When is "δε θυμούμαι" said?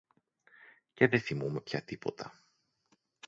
1.07-1.61